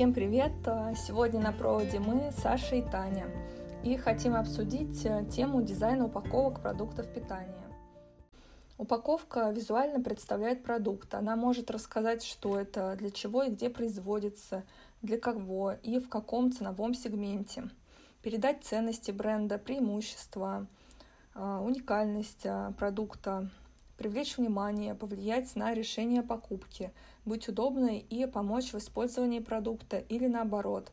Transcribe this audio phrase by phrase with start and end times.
[0.00, 0.52] Всем привет!
[0.96, 3.26] Сегодня на проводе мы, Саша и Таня,
[3.84, 7.66] и хотим обсудить э, тему дизайна упаковок продуктов питания.
[8.78, 11.12] Упаковка визуально представляет продукт.
[11.12, 14.64] Она может рассказать, что это, для чего и где производится,
[15.02, 17.64] для кого и в каком ценовом сегменте.
[18.22, 20.66] Передать ценности бренда, преимущества,
[21.34, 23.50] э, уникальность э, продукта,
[24.00, 26.90] привлечь внимание, повлиять на решение покупки,
[27.26, 30.90] быть удобной и помочь в использовании продукта или наоборот.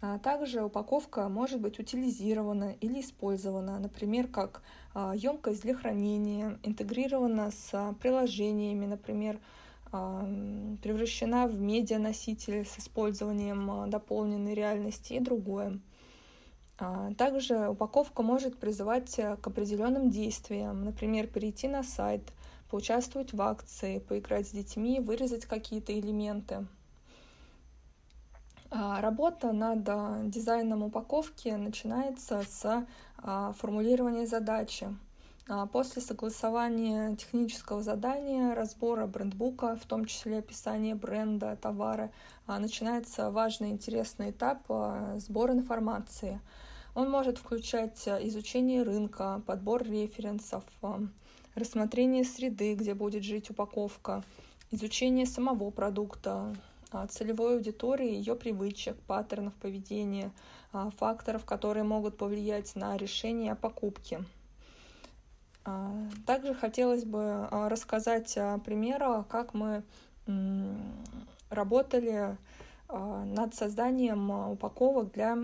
[0.00, 4.62] А также упаковка может быть утилизирована или использована, например, как
[4.94, 9.40] емкость для хранения, интегрирована с приложениями, например,
[9.90, 15.80] превращена в медианоситель с использованием дополненной реальности и другое.
[16.78, 22.20] А, также упаковка может призывать э, к определенным действиям, например, перейти на сайт,
[22.70, 26.66] поучаствовать в акции, поиграть с детьми, вырезать какие-то элементы.
[28.70, 32.86] А, работа над а, дизайном упаковки начинается с
[33.58, 34.94] формулирования задачи.
[35.72, 42.12] После согласования технического задания, разбора брендбука, в том числе описания бренда, товара,
[42.46, 44.66] начинается важный интересный этап
[45.16, 46.40] сбора информации–
[46.96, 50.64] он может включать изучение рынка, подбор референсов,
[51.56, 54.22] рассмотрение среды, где будет жить упаковка,
[54.70, 56.54] изучение самого продукта,
[56.92, 60.30] э, целевой аудитории, ее привычек, паттернов поведения,
[60.98, 64.24] факторов, которые могут повлиять на решение о покупке.
[66.26, 69.82] Также хотелось бы рассказать пример, как мы
[71.48, 72.36] работали
[72.88, 75.38] над созданием упаковок для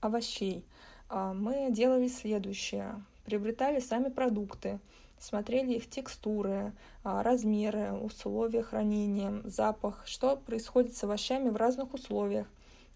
[0.00, 0.64] овощей,
[1.08, 3.02] а, мы делали следующее.
[3.24, 4.78] Приобретали сами продукты,
[5.18, 6.72] смотрели их текстуры,
[7.04, 12.46] а, размеры, условия хранения, запах, что происходит с овощами в разных условиях.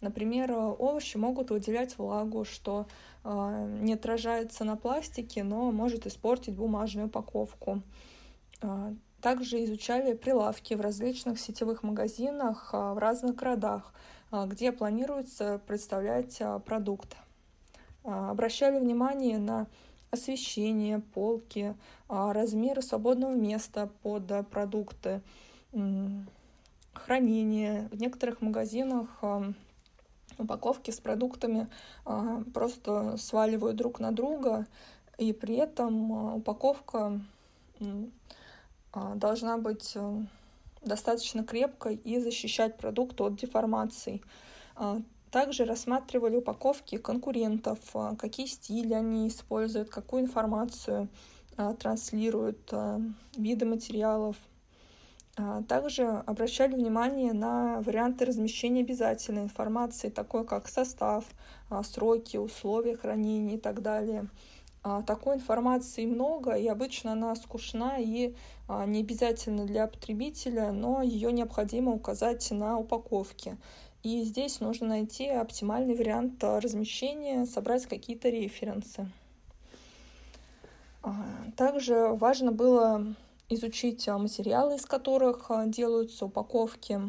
[0.01, 2.87] Например, овощи могут выделять влагу, что
[3.23, 7.83] а, не отражается на пластике, но может испортить бумажную упаковку.
[9.21, 13.93] Также изучали прилавки в различных сетевых магазинах в разных городах,
[14.31, 17.17] а, где планируется представлять а, продукт.
[18.05, 19.67] А, обращали внимание на
[20.11, 21.75] освещение, полки,
[22.09, 25.23] размеры свободного места под продукты,
[26.93, 27.89] хранение.
[27.93, 29.09] В некоторых магазинах
[30.39, 31.69] упаковки с продуктами
[32.53, 34.67] просто сваливают друг на друга,
[35.19, 37.21] и при этом упаковка
[38.93, 39.97] должна быть
[40.83, 44.23] достаточно крепкой и защищать продукт от деформаций.
[45.31, 51.09] А, также рассматривали упаковки конкурентов, а, какие стили они используют, какую информацию
[51.57, 52.73] а, транслируют,
[53.37, 54.37] виды материалов.
[55.69, 61.25] Также обращали внимание на варианты размещения обязательной информации, такой как состав,
[61.83, 64.29] сроки, условия хранения и так далее.
[64.83, 68.35] А, такой информации много, и обычно она скучна и
[68.67, 73.59] а, не обязательно для потребителя, но ее необходимо указать на упаковке.
[74.03, 79.11] И здесь нужно найти оптимальный вариант размещения, собрать какие-то референсы.
[81.03, 81.15] А,
[81.57, 83.15] также важно было
[83.49, 87.01] изучить материалы, из которых делаются упаковки.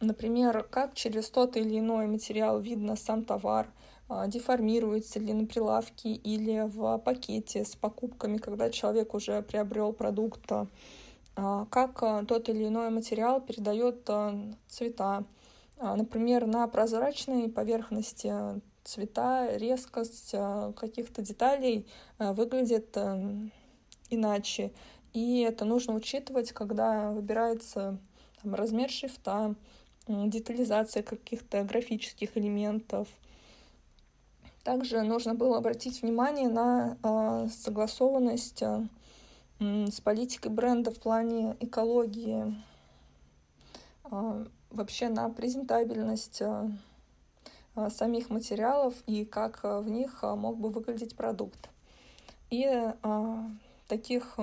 [0.00, 3.68] Например, как через тот или иной материал видно сам товар–
[4.14, 10.52] а, деформируется ли на прилавке или в пакете с покупками, когда человек уже приобрел продукт,
[10.52, 10.66] а,
[11.34, 14.08] как а, тот или иной материал передает
[14.68, 15.24] цвета.
[15.80, 18.32] Например, на прозрачной поверхности
[18.84, 20.30] цвета, резкость
[20.76, 21.88] каких-то деталей
[22.18, 22.96] выглядит
[24.08, 24.72] иначе.
[25.12, 27.98] И это нужно учитывать, когда выбирается
[28.42, 29.56] там, размер шрифта,
[30.06, 33.08] детализация каких-то графических элементов–
[34.64, 38.62] также нужно было обратить внимание на согласованность
[39.62, 42.52] с политикой бренда в плане экологии,
[44.10, 46.68] э, вообще на презентабельность э,
[47.90, 51.70] самих материалов и как в них мог бы выглядеть продукт.
[52.50, 52.92] И
[53.88, 54.38] таких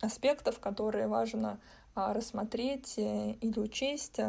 [0.00, 1.58] аспектов, которые важно
[1.94, 4.20] рассмотреть э, или учесть,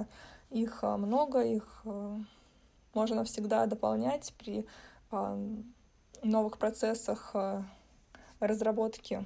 [0.50, 1.84] их много, их
[2.95, 4.66] можно всегда дополнять при
[6.24, 7.36] новых процессах
[8.39, 9.25] разработки.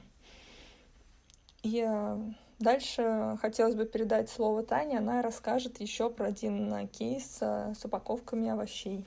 [1.64, 2.18] И э,
[2.60, 5.00] дальше хотелось бы передать слово Тане.
[5.00, 9.06] Она расскажет еще про один кейс э, с упаковками овощей.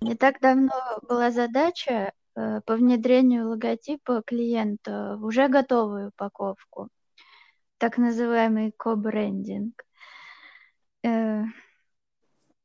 [0.00, 0.72] Не так давно
[1.08, 6.88] была задача по внедрению логотипа клиента в уже готовую упаковку,
[7.78, 9.84] так называемый ко-брендинг.
[11.04, 11.42] э,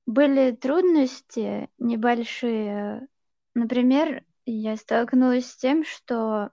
[0.05, 3.07] были трудности небольшие.
[3.55, 6.51] Например, я столкнулась с тем, что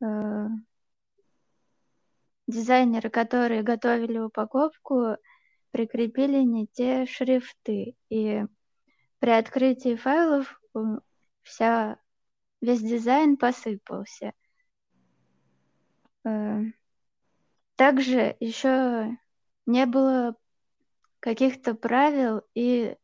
[0.00, 0.46] э,
[2.52, 5.16] дизайнеры, которые готовили упаковку,
[5.72, 7.96] прикрепили не те шрифты.
[8.08, 8.44] И
[9.18, 10.60] при открытии файлов
[11.42, 11.98] вся,
[12.60, 14.32] весь дизайн посыпался.
[16.24, 16.60] Э,
[17.76, 19.16] также еще
[19.66, 20.36] не было
[21.20, 22.96] каких-то правил и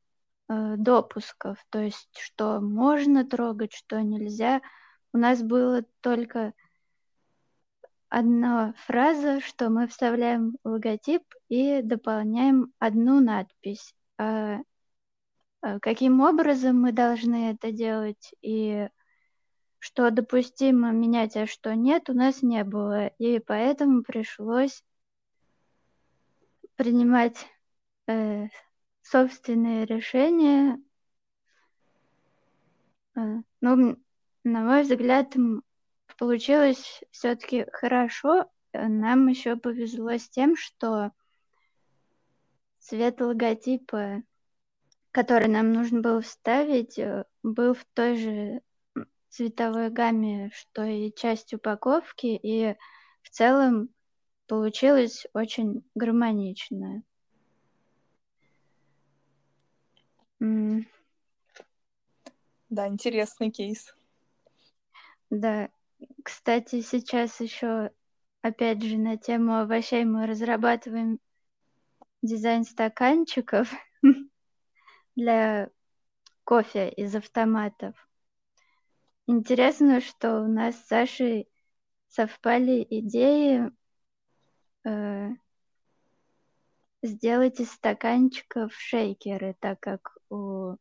[0.49, 4.61] э, допусков, то есть что можно трогать, что нельзя.
[5.13, 6.53] У нас было только
[8.09, 13.95] одна фраза, что мы вставляем логотип и дополняем одну надпись.
[14.19, 14.59] А,
[15.61, 18.89] а каким образом мы должны это делать и
[19.79, 23.09] что допустимо менять, а что нет, у нас не было.
[23.19, 24.83] И поэтому пришлось
[26.77, 27.47] принимать
[28.07, 28.49] э,
[29.03, 30.81] собственные решения.
[33.17, 33.97] Э, ну,
[34.45, 35.35] на мой взгляд,
[36.19, 38.51] получилось все-таки хорошо.
[38.73, 41.13] Нам еще повезло с тем, что
[42.81, 44.23] цвет логотипа,
[45.11, 48.61] который нам нужно было вставить, э, был в той же
[49.31, 52.77] цветовой гамме, что и часть упаковки, и
[53.23, 53.89] в целом
[54.47, 57.03] получилось очень гармонично.
[62.71, 63.95] Да, интересный кейс.
[65.31, 65.71] Да,
[66.23, 67.91] кстати, сейчас еще,
[68.43, 71.21] опять же, на тему овощей мы разрабатываем
[72.23, 73.73] дизайн стаканчиков
[75.17, 75.71] для
[76.45, 77.95] кофе из автоматов.
[79.27, 81.49] Интересно, что у нас с Сашей
[82.09, 83.71] совпали идеи
[84.85, 85.29] э,
[87.03, 90.77] сделать из стаканчиков шейкеры, так как у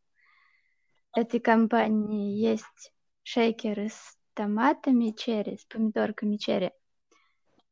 [1.14, 2.94] этой компании есть
[3.24, 6.72] шейкеры с томатами черри, с помидорками черри.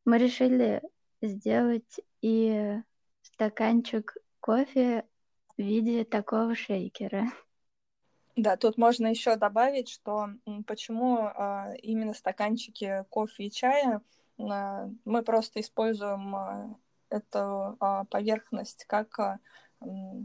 [0.04, 0.82] Мы решили
[1.22, 2.82] сделать и
[3.22, 5.06] стаканчик кофе
[5.58, 7.28] в виде такого шейкера.
[8.36, 10.30] Да, тут можно еще добавить, что
[10.66, 14.02] почему а, именно стаканчики кофе и чая
[14.40, 16.76] а, мы просто используем а,
[17.10, 17.78] эту
[18.10, 19.40] поверхность как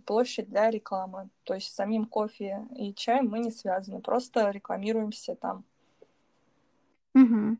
[0.06, 1.28] площадь для рекламы.
[1.44, 5.66] То есть самим кофе и чаем мы не связаны, просто рекламируемся там.
[7.14, 7.58] Угу.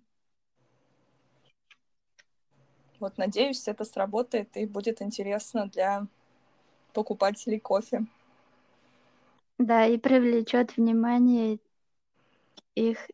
[3.01, 6.07] Вот, надеюсь, это сработает и будет интересно для
[6.93, 8.05] покупателей кофе.
[9.59, 11.59] Да, и привлечет внимание
[12.75, 13.11] их,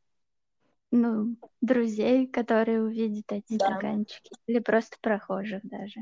[0.91, 3.67] ну, друзей, которые увидят эти да.
[3.67, 6.00] стаканчики, или просто прохожих даже.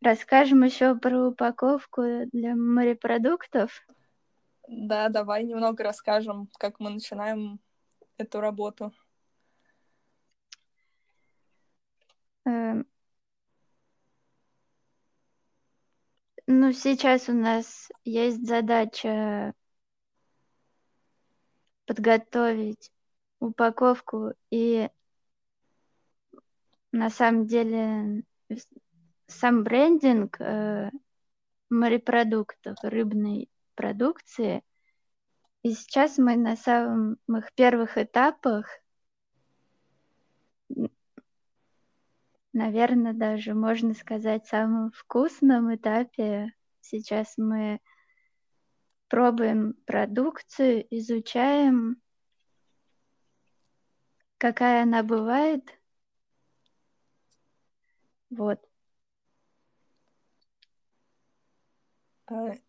[0.00, 2.02] Расскажем еще про упаковку
[2.32, 3.86] для морепродуктов.
[4.68, 7.60] Да, давай немного расскажем, как мы начинаем
[8.18, 8.92] эту работу.
[12.46, 12.86] Эм,
[16.46, 19.54] Ну, сейчас у нас есть задача
[21.86, 22.90] подготовить
[23.38, 24.88] упаковку и
[26.90, 28.24] на самом деле
[29.28, 30.90] сам брендинг э,
[31.70, 34.62] морепродуктов, рыбной продукции.
[35.62, 38.66] И сейчас мы на самых первых этапах
[42.52, 46.52] наверное, даже можно сказать, самом вкусном этапе.
[46.80, 47.80] Сейчас мы
[49.08, 52.00] пробуем продукцию, изучаем,
[54.38, 55.64] какая она бывает.
[58.30, 58.60] Вот.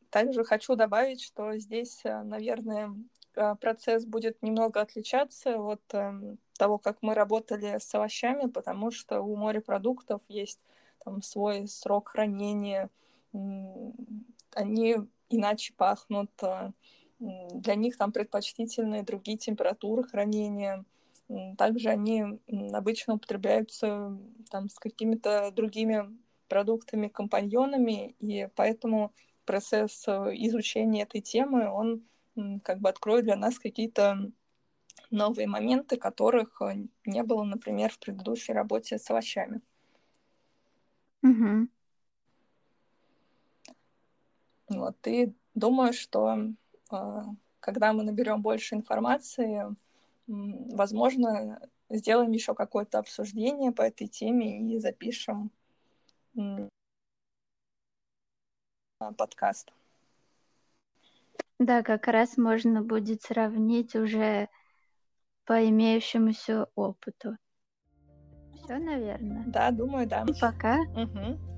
[0.10, 2.96] Также хочу добавить, что здесь, э, наверное,
[3.36, 9.22] э, процесс будет немного отличаться от эм, того, как мы работали с овощами, потому что
[9.22, 10.60] у морепродуктов есть
[11.04, 12.90] там свой срок хранения,
[14.52, 14.98] они
[15.30, 16.30] иначе пахнут,
[17.20, 20.86] для них там предпочтительны другие температуры хранения.
[21.58, 22.40] Также они
[22.72, 24.16] обычно употребляются
[24.52, 26.06] там с какими-то другими
[26.48, 29.12] продуктами, компаньонами, и поэтому
[29.46, 32.04] процесс э, изучения этой темы, он
[32.64, 34.32] как бы откроет для нас какие-то
[35.12, 39.62] новые моменты, которых э, не было, например, в предыдущей работе с овощами.
[41.22, 41.68] Угу.
[44.70, 46.38] Вот, и думаю, что
[46.92, 47.22] э,
[47.60, 49.76] когда мы наберем больше информации,
[50.28, 55.52] возможно, сделаем еще какое-то обсуждение по этой теме и запишем
[59.12, 59.72] подкаст.
[61.60, 64.50] Да, как раз можно будет сравнить уже
[65.46, 67.38] по имеющемуся опыту.
[68.64, 69.44] Все, наверное.
[69.48, 70.24] Да, думаю, да.
[70.28, 70.82] И пока.
[70.82, 71.53] Угу.